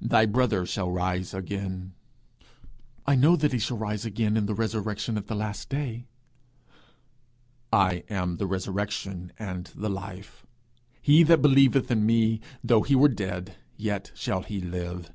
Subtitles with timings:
[0.00, 1.92] 'Thy brother shall rise again.'
[3.06, 6.06] 'I know that he shall rise again in the resurrection at the last day.'
[7.70, 10.46] 'I am the resurrection, and the life:
[11.02, 15.06] he that believeth in me, though he were dead, yet shall he live.